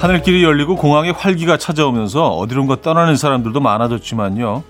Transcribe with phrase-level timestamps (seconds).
[0.00, 4.64] 하늘길이 열리고 공항에 활기가 찾아오면서 어디론가 떠나는 사람들도 많아졌지만요.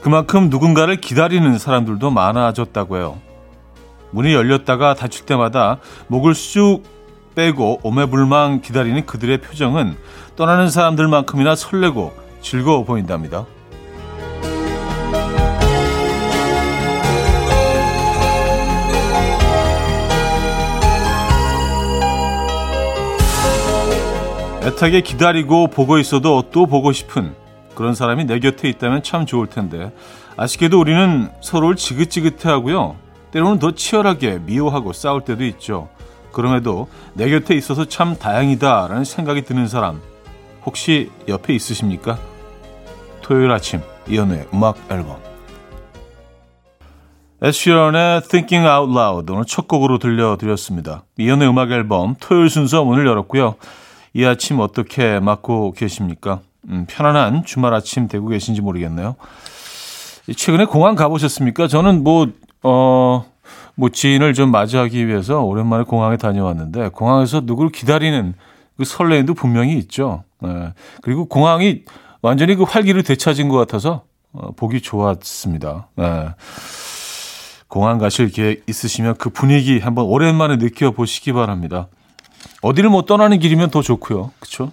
[0.00, 3.18] 그만큼 누군가를 기다리는 사람들도 많아졌다고 해요.
[4.12, 6.84] 문이 열렸다가 닫힐 때마다 목을 쑥
[7.34, 9.96] 빼고 오매불망 기다리는 그들의 표정은
[10.36, 13.46] 떠나는 사람들만큼이나 설레고 즐거워 보인답니다.
[24.62, 27.34] 애타게 기다리고 보고 있어도 또 보고 싶은
[27.74, 29.90] 그런 사람이 내 곁에 있다면 참 좋을 텐데
[30.36, 32.96] 아쉽게도 우리는 서로를 지긋지긋해 하고요.
[33.30, 35.88] 때로는 더 치열하게 미워하고 싸울 때도 있죠.
[36.30, 40.00] 그럼에도 내 곁에 있어서 참 다행이다라는 생각이 드는 사람
[40.66, 42.18] 혹시 옆에 있으십니까?
[43.22, 45.16] 토요일 아침 이연우의 음악 앨범
[47.42, 51.04] 에쉬런의 Thinking Out Loud 오늘 첫 곡으로 들려드렸습니다.
[51.16, 53.54] 이연우의 음악 앨범 토요일 순서 문을 열었고요.
[54.12, 56.40] 이 아침 어떻게 맞고 계십니까?
[56.68, 59.16] 음, 편안한 주말 아침 되고 계신지 모르겠네요.
[60.36, 61.68] 최근에 공항 가보셨습니까?
[61.68, 62.28] 저는 뭐,
[62.62, 63.24] 어,
[63.74, 68.34] 뭐 지인을 좀 맞이하기 위해서 오랜만에 공항에 다녀왔는데 공항에서 누구를 기다리는
[68.76, 70.24] 그 설레임도 분명히 있죠.
[70.40, 70.72] 네.
[71.02, 71.82] 그리고 공항이
[72.22, 75.88] 완전히 그 활기를 되찾은 것 같아서 어, 보기 좋았습니다.
[75.96, 76.28] 네.
[77.68, 81.88] 공항 가실 계획 있으시면 그 분위기 한번 오랜만에 느껴보시기 바랍니다.
[82.62, 84.32] 어디를 못 떠나는 길이면 더 좋고요.
[84.38, 84.72] 그렇죠?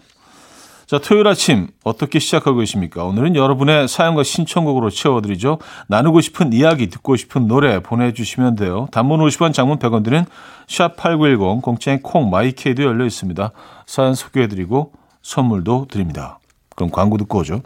[0.88, 3.04] 자, 토요일 아침 어떻게 시작하고 계십니까?
[3.04, 5.60] 오늘은 여러분의 사연과 신청곡으로 채워드리죠.
[5.88, 8.88] 나누고 싶은 이야기, 듣고 싶은 노래 보내주시면 돼요.
[8.94, 10.26] 단문 50원, 장문 100원 드는
[10.68, 13.52] 샵8910, 공짜인 콩, 마이케이도 열려 있습니다.
[13.86, 16.40] 사연 소개해드리고 선물도 드립니다.
[16.74, 17.62] 그럼 광고 듣고 오죠.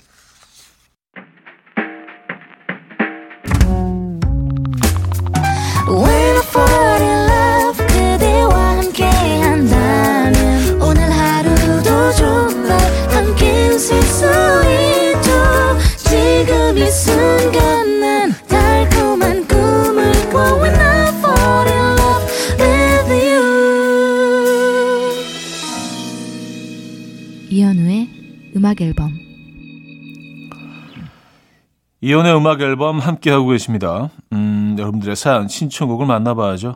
[32.21, 34.09] 이혼의 음악 앨범 함께하고 계십니다.
[34.31, 36.75] 음, 여러분들의 사연, 신청곡을 만나봐야죠.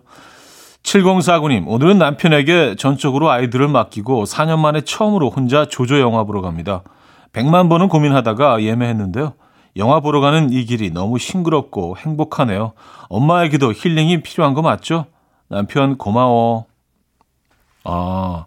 [0.81, 6.81] 7049님, 오늘은 남편에게 전적으로 아이들을 맡기고 4년 만에 처음으로 혼자 조조 영화 보러 갑니다.
[7.33, 9.33] 100만 번은 고민하다가 예매했는데요.
[9.77, 12.73] 영화 보러 가는 이 길이 너무 싱그럽고 행복하네요.
[13.09, 15.05] 엄마에게도 힐링이 필요한 거 맞죠?
[15.47, 16.65] 남편 고마워.
[17.83, 18.45] 아,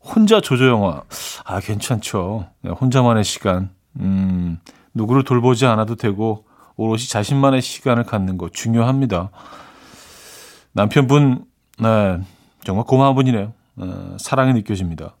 [0.00, 1.02] 혼자 조조 영화.
[1.44, 2.46] 아, 괜찮죠.
[2.62, 3.70] 네, 혼자만의 시간.
[4.00, 4.58] 음,
[4.96, 6.44] 누구를 돌보지 않아도 되고,
[6.76, 9.30] 오롯이 자신만의 시간을 갖는 거 중요합니다.
[10.72, 11.44] 남편분,
[11.78, 12.18] 네,
[12.64, 13.52] 정말 고마운 분이네요.
[13.76, 15.14] 어, 사랑이 느껴집니다.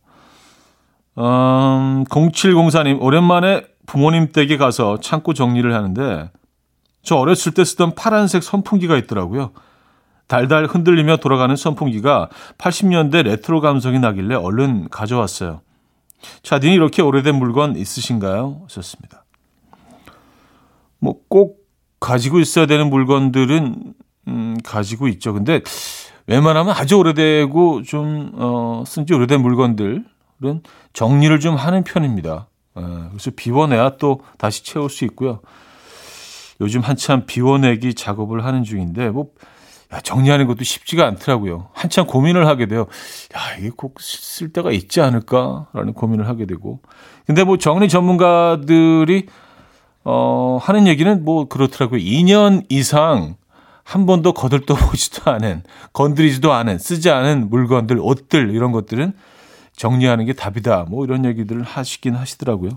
[1.18, 6.30] 음, 0704님, 오랜만에 부모님 댁에 가서 창고 정리를 하는데,
[7.02, 9.52] 저 어렸을 때 쓰던 파란색 선풍기가 있더라고요.
[10.26, 15.60] 달달 흔들리며 돌아가는 선풍기가 80년대 레트로 감성이 나길래 얼른 가져왔어요.
[16.42, 18.62] 차디는 이렇게 오래된 물건 있으신가요?
[18.64, 19.25] 하셨습니다.
[21.06, 21.64] 뭐 꼭
[22.00, 23.94] 가지고 있어야 되는 물건들은
[24.28, 25.32] 음, 가지고 있죠.
[25.32, 25.62] 근데
[26.26, 30.04] 웬만하면 아주 오래되고 좀 어, 쓴지 오래된 물건들은
[30.92, 32.48] 정리를 좀 하는 편입니다.
[32.74, 35.40] 어, 그래서 비워내야 또 다시 채울 수 있고요.
[36.60, 39.28] 요즘 한참 비워내기 작업을 하는 중인데 뭐
[39.92, 41.68] 야, 정리하는 것도 쉽지가 않더라고요.
[41.72, 42.86] 한참 고민을 하게 돼요.
[43.36, 46.80] 야, 이게 꼭 쓸 때가 있지 않을까라는 고민을 하게 되고.
[47.26, 49.26] 근데 뭐 정리 전문가들이
[50.08, 51.98] 어, 하는 얘기는 뭐 그렇더라고요.
[52.00, 53.34] 2년 이상
[53.82, 59.14] 한 번도 거들떠 보지도 않은, 건드리지도 않은, 쓰지 않은 물건들, 옷들, 이런 것들은
[59.74, 60.86] 정리하는 게 답이다.
[60.88, 62.70] 뭐 이런 얘기들을 하시긴 하시더라고요.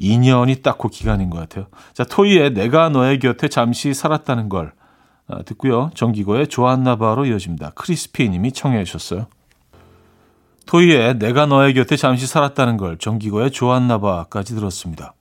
[0.00, 1.66] 2년이 딱 그 기간인 것 같아요.
[1.92, 4.72] 자, 토이의 내가 너의 곁에 잠시 살았다는 걸
[5.28, 5.90] 아, 듣고요.
[5.94, 7.72] 정기고의 좋았나봐로 이어집니다.
[7.74, 9.26] 크리스피 님이 청해 주셨어요.
[10.64, 15.14] 토이의 내가 너의 곁에 잠시 살았다는 걸 정기고의 좋았나봐까지 들었습니다.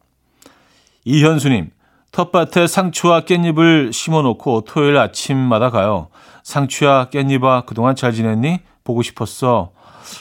[1.04, 1.72] 이현수님,
[2.12, 6.10] 텃밭에 상추와 깻잎을 심어놓고 토요일 아침마다 가요.
[6.44, 8.60] 상추야 깻잎아 그동안 잘 지냈니?
[8.84, 9.72] 보고 싶었어.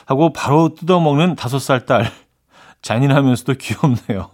[0.07, 2.11] 하고 바로 뜯어먹는 다섯 살 딸.
[2.83, 4.31] 잔인하면서도 귀엽네요.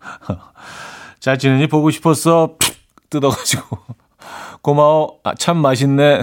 [1.20, 2.56] 잘 지내니 보고 싶었어.
[3.10, 3.78] 뜯어가지고.
[4.62, 5.18] 고마워.
[5.24, 6.22] 아, 참 맛있네.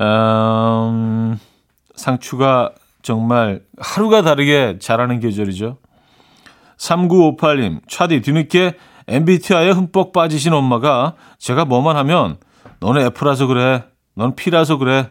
[0.00, 1.38] 음,
[1.94, 2.72] 상추가
[3.02, 5.78] 정말 하루가 다르게 자라는 계절이죠.
[6.80, 8.74] 3958님, 차디 뒤늦게
[9.06, 12.38] MBTI에 흠뻑 빠지신 엄마가 제가 뭐만 하면
[12.80, 13.84] 너는 F라서 그래.
[14.14, 15.10] 넌 P라서 그래.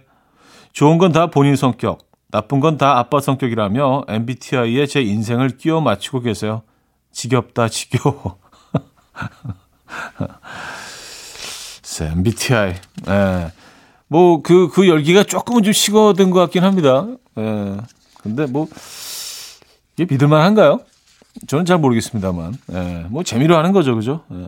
[0.73, 1.99] 좋은 건 다 본인 성격,
[2.31, 6.63] 나쁜 건 다 아빠 성격이라며 MBTI에 제 인생을 끼워 맞추고 계세요.
[7.11, 8.37] 지겹다, 지겨워.
[12.01, 12.75] MBTI.
[13.09, 13.51] 예.
[14.07, 17.05] 뭐, 그, 그 열기가 조금은 좀 식어든 것 같긴 합니다.
[17.37, 17.77] 예.
[18.21, 18.67] 근데 뭐,
[19.97, 20.79] 이게 믿을만 한가요?
[21.47, 22.53] 저는 잘 모르겠습니다만.
[22.73, 23.05] 예.
[23.09, 24.23] 뭐, 재미로 하는 거죠, 그죠?
[24.31, 24.47] 예.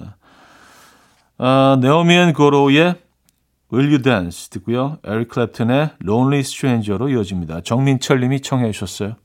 [1.37, 2.95] 아, 네오미 앤 고로의
[3.73, 4.97] Will You Dance 듣고요.
[5.03, 7.61] 에릭 클랩튼의 Lonely Stranger로 이어집니다.
[7.61, 9.15] 정민철 님이 청해 주셨어요.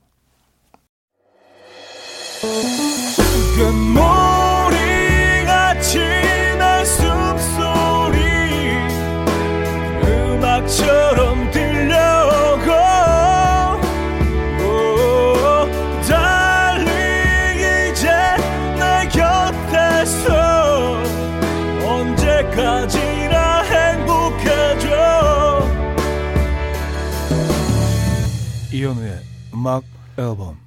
[29.67, 29.83] 음악
[30.17, 30.57] 앨범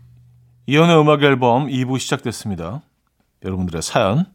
[0.67, 2.83] 이현우의 음악 앨범 2부 시작됐습니다.
[3.43, 4.27] 여러분들의 사연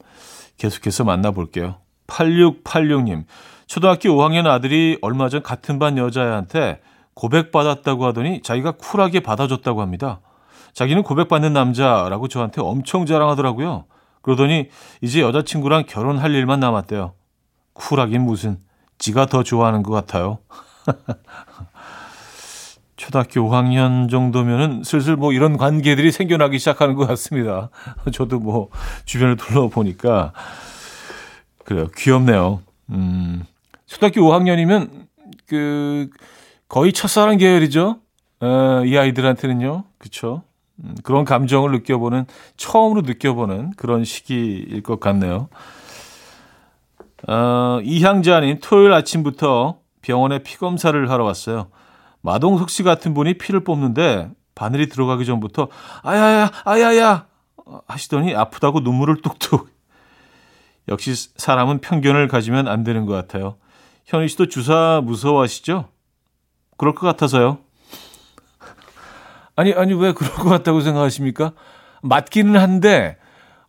[0.57, 1.75] 계속해서 만나볼게요.
[2.07, 3.25] 8686님
[3.67, 6.81] 초등학교 5학년 아들이 얼마 전 같은 반 여자애한테
[7.13, 10.21] 고백받았다고 하더니 자기가 쿨하게 받아줬다고 합니다.
[10.73, 13.85] 자기는 고백받는 남자라고 저한테 엄청 자랑하더라고요.
[14.23, 14.69] 그러더니
[15.01, 17.13] 이제 여자친구랑 결혼할 일만 남았대요.
[17.73, 18.57] 쿨하긴 무슨
[18.97, 20.39] 지가 더 좋아하는 것 같아요.
[22.95, 27.69] 초등학교 5학년 정도면은 슬슬 뭐 이런 관계들이 생겨나기 시작하는 것 같습니다.
[28.11, 28.69] 저도 뭐
[29.05, 30.33] 주변을 둘러보니까
[31.65, 31.87] 그래요.
[31.97, 32.61] 귀엽네요.
[32.91, 33.43] 음,
[33.85, 35.07] 초등학교 5학년이면
[35.47, 36.09] 그
[36.69, 37.99] 거의 첫사랑 계열이죠.
[38.41, 39.83] 어, 이 아이들한테는요.
[39.97, 40.43] 그쵸
[40.83, 42.25] 음, 그런 감정을 느껴보는
[42.57, 45.49] 처음으로 느껴보는 그런 시기일 것 같네요.
[47.27, 51.67] 어, 이향자님 토요일 아침부터 병원에 피 검사를 하러 왔어요.
[52.25, 55.67] 마동석 씨 같은 분이 피를 뽑는데 바늘이 들어가기 전부터
[56.01, 57.27] 아야야 아야야
[57.87, 59.69] 하시더니 아프다고 눈물을 뚝뚝.
[60.87, 63.57] 역시 사람은 편견을 가지면 안 되는 것 같아요.
[64.05, 65.89] 현희 씨도 주사 무서워하시죠?
[66.77, 67.59] 그럴 것 같아서요.
[69.55, 71.53] 아니 아니 왜 그럴 것 같다고 생각하십니까?
[72.01, 73.17] 맞기는 한데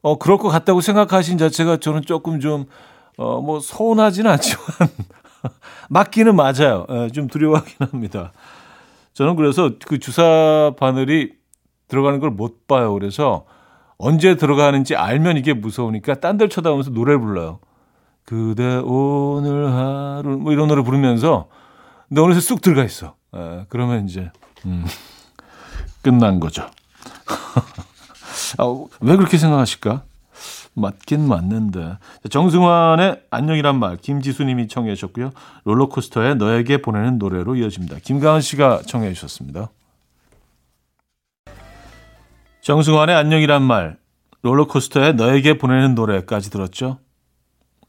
[0.02, 2.66] 어 그럴 것 같다고 생각하신 자체가 저는 조금 좀
[3.18, 4.64] 어 뭐 서운하지는 않지만
[5.88, 6.86] 맞기는 맞아요.
[6.90, 8.32] 예, 좀 두려워하긴 합니다.
[9.16, 11.32] 저는 그래서 그 주사 바늘이
[11.88, 12.92] 들어가는 걸 못 봐요.
[12.92, 13.46] 그래서
[13.96, 17.60] 언제 들어가는지 알면 이게 무서우니까 딴 데를 쳐다보면서 노래를 불러요.
[18.26, 21.48] 그대 오늘 하루 뭐 이런 노래 부르면서
[22.08, 23.14] 너 어느새 쑥 들어가 있어.
[23.34, 24.30] 예, 그러면 이제
[24.66, 24.84] 음,
[26.02, 26.66] 끝난 거죠.
[28.58, 28.64] 아,
[29.00, 30.02] 왜 그렇게 생각하실까?
[30.76, 31.96] 맞긴 맞는데.
[32.30, 35.32] 정승환의 안녕이란 말 김지수님이 청해 주셨고요.
[35.64, 37.96] 롤러코스터의 너에게 보내는 노래로 이어집니다.
[38.02, 39.70] 김가은 씨가 청해 주셨습니다.
[42.60, 43.96] 정승환의 안녕이란 말
[44.42, 46.98] 롤러코스터의 너에게 보내는 노래까지 들었죠.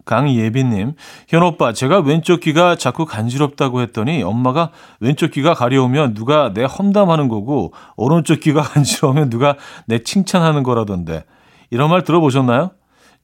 [0.05, 0.93] 강예빈님,
[1.27, 7.27] 현 오빠, 제가 왼쪽 귀가 자꾸 간지럽다고 했더니 엄마가 왼쪽 귀가 가려우면 누가 내 험담하는
[7.27, 11.25] 거고 오른쪽 귀가 간지러우면 누가 내 칭찬하는 거라던데
[11.69, 12.71] 이런 말 들어보셨나요?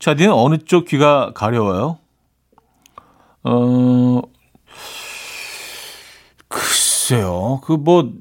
[0.04, 1.98] 차디는 어느 쪽 귀가 가려워요?
[3.46, 4.22] 어,
[6.50, 7.62] 글쎄요.
[7.64, 8.12] 그 뭐,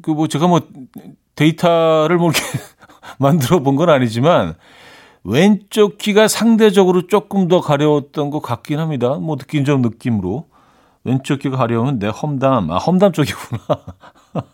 [0.00, 0.60] 그 뭐 제가 뭐
[1.36, 2.40] 데이터를 뭐 이렇게
[3.18, 4.54] 만들어 본 건 아니지만
[5.22, 9.16] 왼쪽 귀가 상대적으로 조금 더 가려웠던 것 같긴 합니다.
[9.16, 10.48] 뭐점 느낌으로.
[11.04, 13.60] 왼쪽 귀가 가려우면 내 험담, 아, 험담 쪽이구나.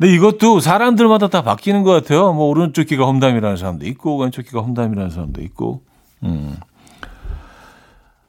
[0.00, 2.32] 근데 이것도 사람들마다 다 바뀌는 것 같아요.
[2.32, 5.82] 뭐 오른쪽 귀가 험담이라는 사람도 있고 왼쪽 귀가 험담이라는 사람도 있고.
[6.22, 6.56] 음.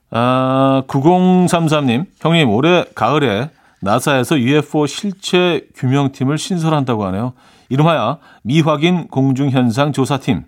[0.10, 3.50] 아, 9033님, 형님 올해 가을에
[3.80, 7.32] 나사에서 UFO 실체 규명팀을 신설한다고 하네요.
[7.70, 10.44] 이름하여 미확인 공중현상 조사팀.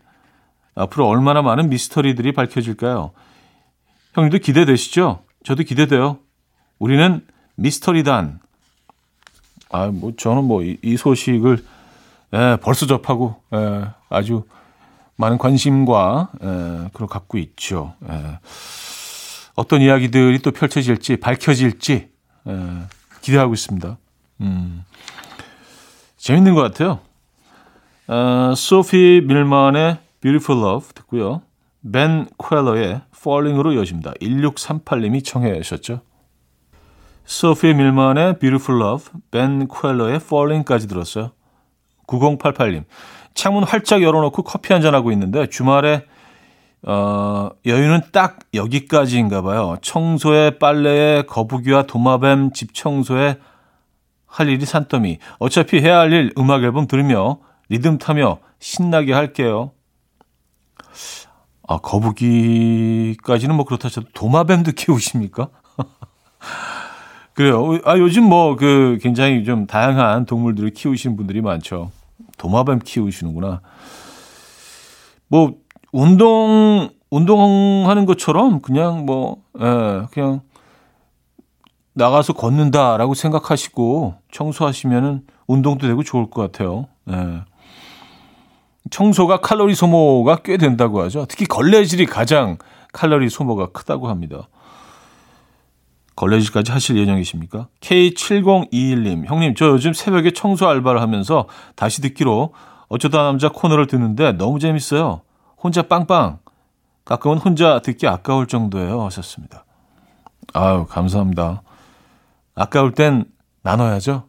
[0.75, 3.11] 앞으로 얼마나 많은 미스터리들이 밝혀질까요?
[4.13, 5.23] 형님도 기대되시죠?
[5.45, 6.17] 저도 기대돼요.
[6.79, 7.21] 우리는
[7.55, 8.41] 미스터리단.
[9.73, 11.65] 아, 뭐, 저는 뭐, 이, 이 소식을,
[12.33, 14.43] 예, 벌써 접하고, 예, 아주
[15.15, 17.95] 많은 관심과, 예, 그걸 갖고 있죠.
[18.07, 18.37] 예.
[19.55, 22.07] 어떤 이야기들이 또 펼쳐질지, 밝혀질지,
[22.47, 22.69] 예,
[23.21, 23.97] 기대하고 있습니다.
[24.41, 24.83] 음,
[26.17, 26.99] 재밌는 것 같아요.
[28.07, 31.41] 어, 소피 밀만의 Beautiful Love 듣고요.
[31.91, 34.13] 벤 퀘러의 Falling으로 이어집니다.
[34.21, 36.01] 1638님이 청해 주셨죠.
[37.25, 41.31] 소피 밀만의 Beautiful Love, 벤 퀘러의 Falling까지 들었어요.
[42.07, 42.83] 9088님.
[43.33, 46.05] 창문 활짝 열어놓고 커피 한잔하고 있는데 주말에
[46.85, 49.77] 어, 여유는 딱 여기까지인가 봐요.
[49.81, 53.37] 청소에 빨래에 거북이와 도마뱀 집 청소에
[54.27, 55.19] 할 일이 산더미.
[55.39, 57.39] 어차피 해야 할 일 음악 앨범 들으며
[57.69, 59.71] 리듬 타며 신나게 할게요.
[61.67, 65.47] 아, 거북이까지는 뭐 그렇다 쳐도 도마뱀도 키우십니까?
[67.33, 67.79] 그래요.
[67.83, 71.91] 아, 요즘 뭐 그 굉장히 좀 다양한 동물들을 키우시는 분들이 많죠.
[72.37, 73.61] 도마뱀 키우시는구나.
[75.27, 75.55] 뭐
[75.91, 80.41] 운동 운동하는 것처럼 그냥 뭐 예, 그냥
[81.93, 86.87] 나가서 걷는다라고 생각하시고 청소하시면은 운동도 되고 좋을 것 같아요.
[87.09, 87.41] 예.
[88.89, 91.25] 청소가 칼로리 소모가 꽤 된다고 하죠.
[91.27, 92.57] 특히 걸레질이 가장
[92.91, 94.47] 칼로리 소모가 크다고 합니다.
[96.15, 97.67] 걸레질까지 하실 예정이십니까?
[97.81, 102.53] K7021님, 형님, 저 요즘 새벽에 청소 알바를 하면서 다시 듣기로
[102.87, 105.21] 어쩌다 남자 코너를 듣는데 너무 재밌어요.
[105.57, 106.39] 혼자 빵빵.
[107.05, 109.03] 가끔은 혼자 듣기 아까울 정도예요.
[109.05, 109.65] 하셨습니다.
[110.53, 111.63] 아유, 감사합니다.
[112.55, 113.25] 아까울 땐
[113.63, 114.27] 나눠야죠.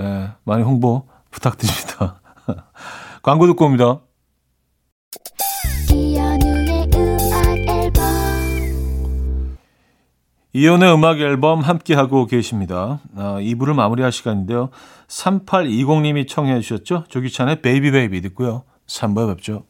[0.00, 2.20] 예, 많이 홍보 부탁드립니다.
[3.22, 4.00] 광고 듣고 옵니다.
[10.56, 13.00] 이현우의 음악 앨범 함께하고 계십니다.
[13.16, 14.70] 아, 2부를 마무리할 시간인데요.
[15.08, 17.04] 3820님이 청해 주셨죠?
[17.08, 18.62] 조규찬의 Baby Baby 듣고요.
[18.86, 19.64] 3부에 뵙죠.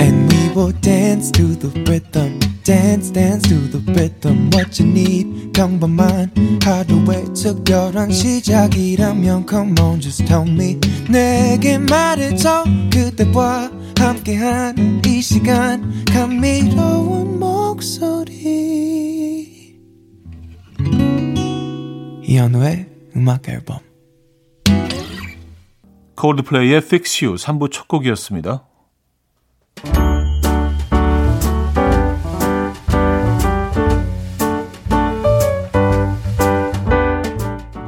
[0.00, 2.51] And we will dance to the rhythm.
[2.64, 5.52] Dance dance to the rhythm what you need.
[5.52, 6.30] 평범한
[6.62, 10.78] 하루의 특별한 시작이라면 come on just tell me.
[11.10, 16.04] 내게 말해줘 그대와 함께한 이 시간.
[16.12, 18.32] 감미로운 목소리.
[22.24, 23.78] 이현우의 음악 앨범.
[26.16, 28.64] 콜드플레이의 Fix You 3부 첫 곡이었습니다.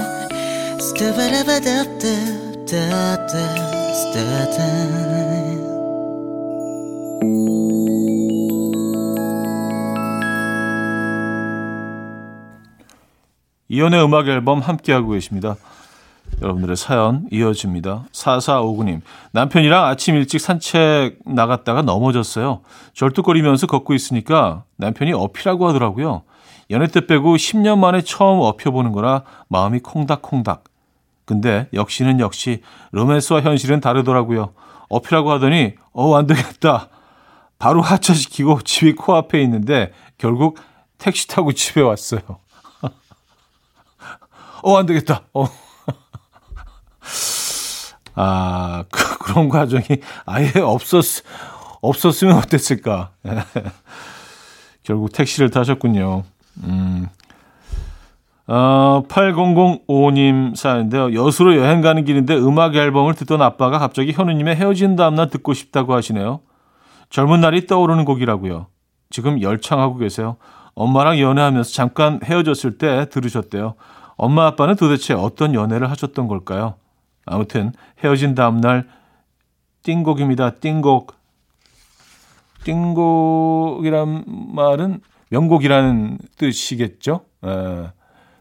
[13.68, 15.58] 이연의 음악 앨범 함께하고 계십니다.
[16.42, 18.06] 여러분들의 사연 이어집니다.
[18.14, 19.02] 4459님.
[19.34, 22.62] 남편이랑 아침 일찍 산책 나갔다가 넘어졌어요.
[22.94, 26.24] 절뚝거리면서 걷고 있으니까 남편이 어필하고 하더라고요.
[26.72, 30.64] 연애 때 빼고 10년 만에 처음 업혀보는 거라 마음이 콩닥콩닥.
[31.26, 32.62] 근데 역시는 역시
[32.92, 34.54] 로맨스와 현실은 다르더라고요.
[34.90, 36.90] 어필하고 하더니 어, 안 되겠다.
[37.60, 40.58] 바로 하차시키고 집이 코앞에 있는데 결국
[40.98, 42.22] 택시 타고 집에 왔어요.
[44.64, 45.24] 어, 안 되겠다.
[45.34, 45.46] 어.
[48.16, 49.86] 아, 그, 그런 과정이
[50.26, 51.24] 아예 없었,
[51.82, 53.12] 없었으면 어땠을까.
[54.84, 56.24] 결국 택시를 타셨군요.
[56.64, 57.08] 음.
[58.48, 61.14] 어, 8005님 사연인데요.
[61.14, 66.42] 여수로 여행 가는 길인데 음악 앨범을 듣던 아빠가 갑자기 현우님의 헤어진 다음날 듣고 싶다고 하시네요.
[67.10, 68.68] 젊은 날이 떠오르는 곡이라고요.
[69.10, 70.38] 지금 열창하고 계세요.
[70.74, 73.76] 엄마랑 연애하면서 잠깐 헤어졌을 때 들으셨대요.
[74.16, 76.76] 엄마 아빠는 도대체 어떤 연애를 하셨던 걸까요?
[77.26, 77.72] 아무튼
[78.04, 78.88] 헤어진 다음날
[79.84, 80.56] 띵곡입니다.
[80.56, 81.16] 띵곡.
[82.64, 85.02] 띵곡이란 말은
[85.32, 87.26] 명곡이라는 뜻이겠죠?
[87.44, 87.90] 에,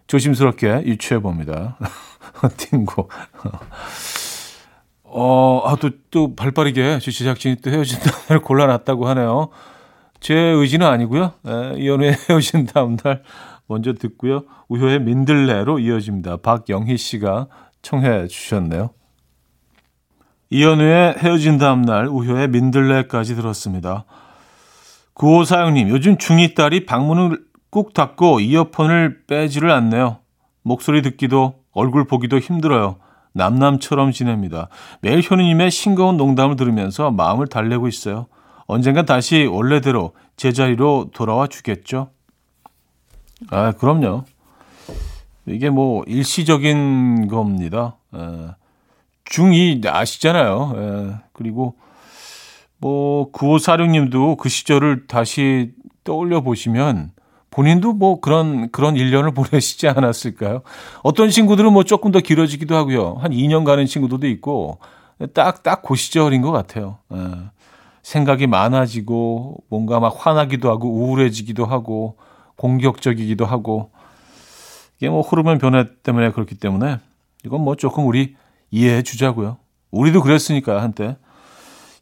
[0.07, 1.79] 조심스럽게 유추해 봅니다.
[2.59, 3.11] 띵곡.
[5.05, 9.49] 어, 아, 또, 또, 발 빠르게 제 제작진이 또 헤어진 다음날 골라놨다고 하네요.
[10.21, 11.33] 제 의지는 아니고요.
[11.47, 13.23] 에, 이 연애 헤어진 다음날
[13.67, 14.43] 먼저 듣고요.
[14.69, 16.39] 우효의 민들레로 이어집니다.
[16.39, 17.47] 박영희 씨가
[17.83, 18.91] 청해 주셨네요.
[20.51, 24.05] 이연우의 헤어진 다음날 우효의 민들레까지 들었습니다.
[25.21, 30.17] 구호사영님, 요즘 중2 딸이 방문을 꾹 닫고 이어폰을 빼지를 않네요.
[30.63, 32.97] 목소리 듣기도 얼굴 보기도 힘들어요.
[33.35, 34.69] 남남처럼 지냅니다.
[35.03, 38.29] 매일 현우님의 싱거운 농담을 들으면서 마음을 달래고 있어요.
[38.67, 42.09] 언젠간 다시 원래대로 제자리로 돌아와 주겠죠?
[43.51, 44.25] 아, 그럼요.
[45.45, 47.99] 이게 뭐 일시적인 겁니다.
[48.15, 48.53] 에,
[49.27, 50.73] 중2 아시잖아요.
[50.77, 51.75] 에, 그리고
[52.81, 55.73] 뭐 9546님도 그 시절을 다시
[56.05, 57.13] 떠올려 보시면
[57.51, 60.63] 본인도 뭐 그런 그런 1년을 보내시지 않았을까요?
[61.03, 63.17] 어떤 친구들은 뭐 조금 더 길어지기도 하고요.
[63.21, 64.79] 한 2년 가는 친구들도 있고
[65.35, 66.99] 딱 딱 그 시절인 것 같아요.
[67.13, 67.17] 에.
[68.03, 72.17] 생각이 많아지고 뭔가 막 화나기도 하고 우울해지기도 하고
[72.57, 73.91] 공격적이기도 하고
[74.99, 76.99] 이게 뭐 호르몬 변화 때문에 그렇기 때문에
[77.45, 78.37] 이건 뭐 조금 우리
[78.71, 79.59] 이해해 주자고요.
[79.91, 81.17] 우리도 그랬으니까 한때.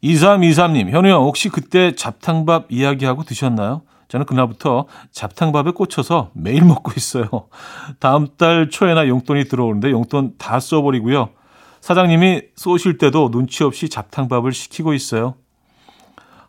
[0.03, 3.81] 2323님, 현우 형 혹시 그때 잡탕밥 이야기하고 드셨나요?
[4.07, 7.29] 저는 그날부터 잡탕밥에 꽂혀서 매일 먹고 있어요.
[7.99, 11.29] 다음 달 초에나 용돈이 들어오는데 용돈 다 써버리고요.
[11.81, 15.35] 사장님이 쏘실 때도 눈치 없이 잡탕밥을 시키고 있어요.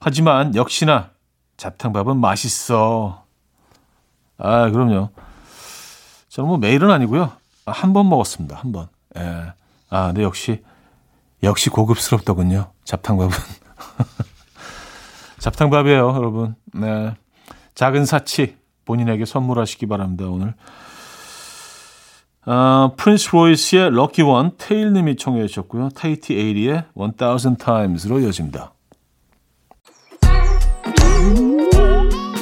[0.00, 1.10] 하지만 역시나
[1.58, 3.24] 잡탕밥은 맛있어.
[4.38, 5.10] 아, 그럼요.
[6.30, 7.32] 저는 뭐 매일은 아니고요.
[7.66, 8.56] 한 번 먹었습니다.
[8.56, 8.88] 한 번.
[9.18, 9.52] 예.
[9.90, 10.62] 아, 근데 역시
[11.42, 12.72] 역시 고급스럽더군요.
[12.90, 13.30] 잡탕밥은.
[15.38, 16.56] 잡탕밥이에요, 여러분.
[16.74, 17.14] 네.
[17.74, 20.54] 작은 사치 본인에게 선물하시기 바랍니다, 오늘.
[22.46, 25.90] 어, 프린스 로이스의 럭키 원 테일님이 청해 주셨고요.
[25.90, 28.72] 타이티 에이리의 1000 times로 이어집니다.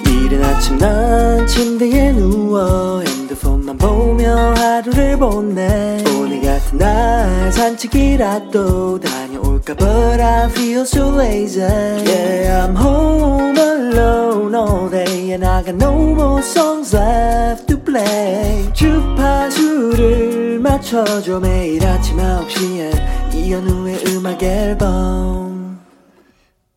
[0.07, 3.03] 이른 아침 난 침대에 누워
[3.39, 6.03] 핸드폰만 보며 하루를 보내.
[6.17, 11.63] 오늘 같은 날 산책이라도 다녀올까 But I feel so lazy.
[11.63, 18.73] Yeah I'm home alone all day And I got no more songs left to play.
[18.73, 25.79] 주파수를 맞춰줘 매일 아침 9시에 이현우의 음악 앨범.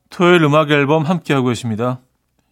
[0.09, 1.99] 토요일 음악 앨범 함께하고 계십니다.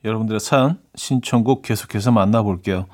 [0.05, 2.85] 여러분들의 사연 신청곡 계속해서 만나볼게요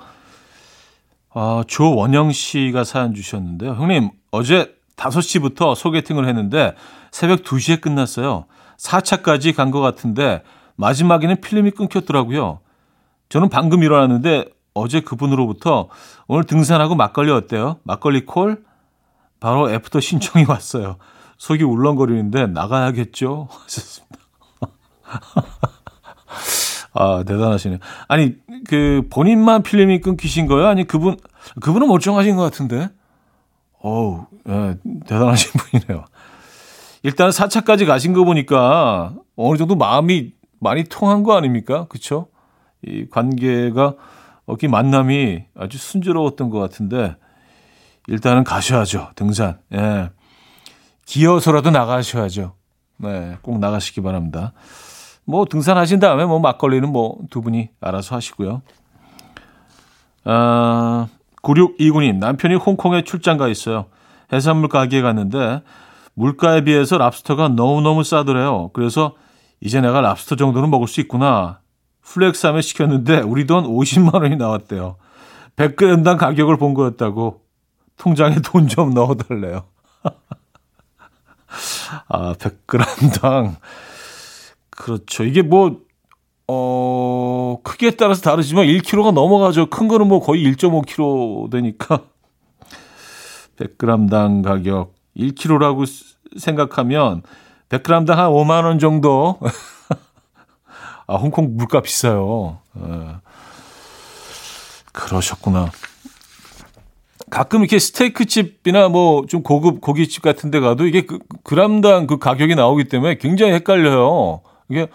[1.37, 3.73] 아, 조원영 씨가 사연 주셨는데요.
[3.73, 6.73] 형님, 어제 5시부터 소개팅을 했는데
[7.11, 8.45] 새벽 2시에 끝났어요.
[8.77, 10.43] 4차까지 간 것 같은데
[10.77, 12.59] 마지막에는 필름이 끊겼더라고요.
[13.27, 15.89] 저는 방금 일어났는데 어제 그분으로부터
[16.27, 17.77] 오늘 등산하고 막걸리 어때요?
[17.83, 18.63] 막걸리 콜?
[19.41, 20.95] 바로 애프터 신청이 왔어요.
[21.37, 23.49] 속이 울렁거리는데 나가야겠죠?
[23.63, 24.15] 하셨습니다.
[26.95, 27.79] 아, 대단하시네.
[28.07, 28.35] 아니,
[28.67, 30.67] 그, 본인만 필름이 끊기신 거예요?
[30.67, 31.17] 아니, 그분,
[31.61, 32.89] 그분은 멀쩡하신 것 같은데?
[33.81, 36.05] 어우, 예, 대단하신 분이네요.
[37.03, 41.85] 일단 4차까지 가신 거 보니까 어느 정도 마음이 많이 통한 거 아닙니까?
[41.89, 42.29] 그쵸?
[42.81, 43.93] 이 관계가,
[44.47, 47.15] 어, 이 만남이 아주 순조로웠던 것 같은데,
[48.07, 49.59] 일단은 가셔야죠, 등산.
[49.73, 50.09] 예.
[51.05, 52.53] 기어서라도 나가셔야죠.
[52.97, 54.53] 네, 꼭 나가시기 바랍니다.
[55.25, 58.61] 뭐 등산하신 다음에 뭐 막걸리는 뭐 두 분이 알아서 하시고요.
[60.25, 61.07] 아,
[61.43, 63.85] 9629님, 남편이 홍콩에 출장 가 있어요.
[64.33, 65.61] 해산물 가게에 갔는데
[66.15, 68.71] 물가에 비해서 랍스터가 너무너무 싸더래요.
[68.73, 69.15] 그래서
[69.61, 71.59] 이제 내가 랍스터 정도는 먹을 수 있구나.
[72.03, 74.97] 플렉스함에 시켰는데 우리 돈 50만 원이 나왔대요.
[75.55, 77.41] 100g당 가격을 본 거였다고
[77.97, 79.63] 통장에 돈 좀 넣어달래요.
[82.09, 83.55] 아, 100g당
[84.75, 85.23] 그렇죠.
[85.23, 85.81] 이게 뭐,
[86.47, 89.69] 어, 크기에 따라서 다르지만 1kg가 넘어가죠.
[89.69, 92.01] 큰 거는 뭐 거의 1.5kg 되니까.
[93.57, 95.85] 100g당 가격 1kg라고
[96.37, 97.23] 생각하면
[97.69, 99.39] 100g당 한 5만 원 정도.
[101.07, 102.59] 아, 홍콩 물가 비싸요.
[102.77, 103.15] 예.
[104.91, 105.71] 그러셨구나.
[107.29, 112.17] 가끔 이렇게 스테이크 집이나 뭐 좀 고급 고깃집 같은 데 가도 이게 그, 그람당 그
[112.17, 114.41] 가격이 나오기 때문에 굉장히 헷갈려요.
[114.69, 114.87] 이게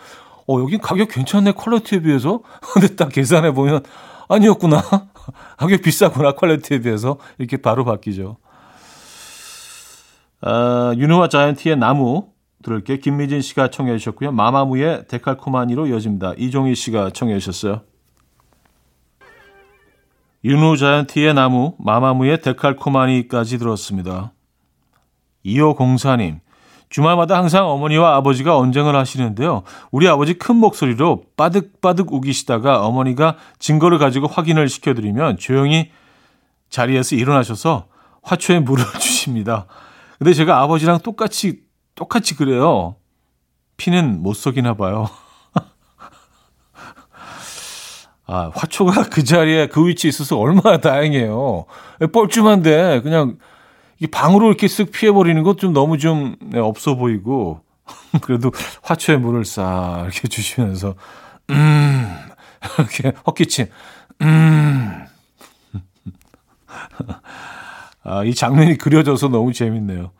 [0.51, 2.41] 어, 여긴 가격 괜찮네, 퀄리티에 비해서.
[2.75, 3.85] 근데 딱 계산해 보면,
[4.29, 4.83] 아니었구나.
[5.57, 7.19] 가격 비싸구나, 퀄리티에 비해서.
[7.39, 8.37] 이렇게 바로 바뀌죠.
[10.41, 12.31] 아, 윤우와 자이언티의 나무
[12.63, 14.33] 들을게 김미진 씨가 청해 주셨고요.
[14.33, 16.35] 마마무의 데칼코마니로 이어집니다.
[16.37, 17.83] 이종희 씨가 청해 주셨어요.
[20.43, 24.33] 윤우 자이언티의 나무, 마마무의 데칼코마니까지 들었습니다.
[25.45, 26.41] 2504님,
[26.91, 29.63] 주말마다 항상 어머니와 아버지가 언쟁을 하시는데요.
[29.93, 35.93] 우리 아버지 큰 목소리로 빠득빠득 우기시다가 어머니가 증거를 가지고 확인을 시켜드리면 조용히
[36.69, 37.87] 자리에서 일어나셔서
[38.23, 39.67] 화초에 물을 주십니다.
[40.19, 41.61] 근데 제가 아버지랑 똑같이,
[41.95, 42.97] 똑같이 그래요.
[43.77, 45.09] 피는 못 썩이나 봐요.
[48.27, 51.67] 아, 화초가 그 자리에 그 위치에 있어서 얼마나 다행이에요.
[52.13, 53.39] 뻘쭘한데 그냥
[54.01, 57.61] 이 방으로 이렇게 쓱 피해버리는 것 좀 너무 좀 네, 없어 보이고
[58.23, 58.51] 그래도
[58.83, 60.95] 화초에 물을 싹 이렇게 주시면서
[61.51, 62.17] 음
[62.79, 63.67] 이렇게 헛기침
[64.23, 65.05] 음
[68.03, 70.11] 아, 이 장면이 그려져서 너무 재밌네요.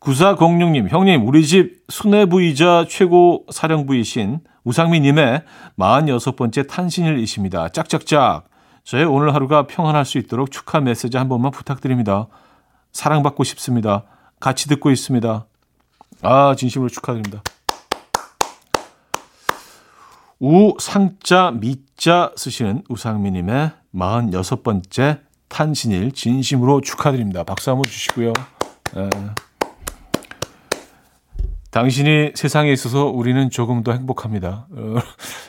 [0.00, 5.42] 9406님, 형님, 우리 집 수뇌부이자 최고 사령부이신 우상미님의
[5.78, 7.68] 46번째 탄신일이십니다.
[7.68, 8.48] 짝짝짝.
[8.84, 12.28] 저의 오늘 하루가 평안할 수 있도록 축하 메시지 한 번만 부탁드립니다.
[12.92, 14.04] 사랑받고 싶습니다.
[14.40, 15.46] 같이 듣고 있습니다.
[16.22, 17.42] 아, 진심으로 축하드립니다.
[20.38, 27.44] 우상자 미자 쓰시는 우상미님의 46번째 탄신일 진심으로 축하드립니다.
[27.44, 28.32] 박수 한번 주시고요.
[28.96, 29.10] 에.
[31.70, 34.66] 당신이 세상에 있어서 우리는 조금 더 행복합니다.
[34.70, 34.94] 어,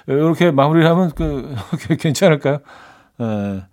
[0.07, 1.55] 이렇게 마무리를 하면 그
[1.99, 2.59] 괜찮을까요?
[3.19, 3.63] 에,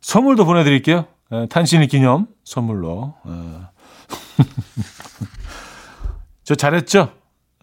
[0.00, 1.06] 선물도 보내드릴게요.
[1.32, 3.14] 에, 탄신일 기념 선물로.
[6.42, 7.12] 저 잘했죠?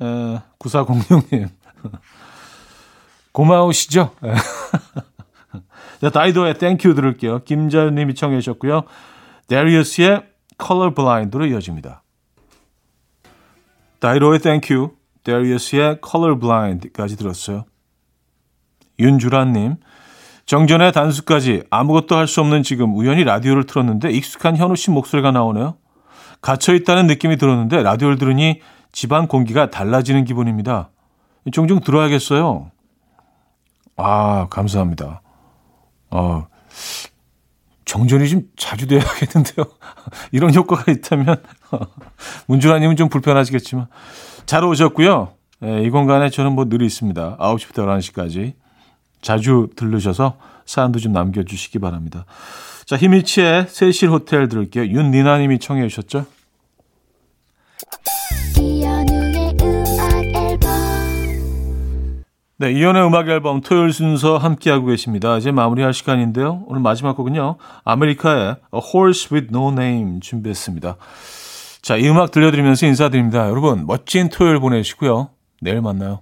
[0.02, 1.50] 에, 9406님.
[3.34, 4.15] 고마우시죠?
[6.00, 7.43] 자, 다이도의 Thank You 들을게요.
[7.43, 8.84] 김자윤님이 청해 주셨고요.
[9.47, 10.23] 데리어스의
[10.58, 12.04] Colorblind로 이어집니다.
[13.99, 17.65] 다이도의 Thank You, 데리어스의 Colorblind까지 들었어요.
[19.00, 19.76] 윤주란님,
[20.47, 25.75] 정전에 단수까지 아무것도 할 수 없는 지금 우연히 라디오를 틀었는데 익숙한 현우 씨 목소리가 나오네요.
[26.41, 30.89] 갇혀 있다는 느낌이 들었는데 라디오를 들으니 집안 공기가 달라지는 기분입니다.
[31.51, 32.71] 종종 들어야겠어요.
[33.97, 35.21] 아, 감사합니다.
[36.12, 36.47] 어,
[37.86, 39.65] 정전이 좀 자주 돼야겠는데요.
[40.31, 41.43] 이런 효과가 있다면
[42.47, 43.88] 문주라님은 좀 불편하시겠지만
[44.45, 45.33] 잘 오셨고요.
[45.63, 47.38] 예, 이 공간에 저는 뭐 늘 있습니다.
[47.38, 48.53] 9시부터 11시까지
[49.21, 52.25] 자주 들르셔서 사연도 좀 남겨주시기 바랍니다.
[52.86, 54.86] 자, 히미치의 세실 호텔 들을게요.
[54.86, 56.25] 윤니나님이 청해 주셨죠?
[62.60, 65.38] 네, 이연의 음악 앨범 토요일 순서 함께하고 계십니다.
[65.38, 66.63] 이제 마무리할 시간인데요.
[66.65, 67.58] 오늘 마지막 곡은요.
[67.84, 70.95] 아메리카의 A Horse with No Name 준비했습니다.
[71.84, 73.47] 자, 이 음악 들려드리면서 인사드립니다.
[73.49, 75.30] 여러분, 멋진 토요일 보내시고요.
[75.62, 76.21] 내일 만나요.